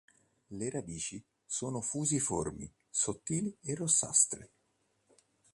[0.49, 4.51] Le radici sono fusiformi, sottili e rossastre.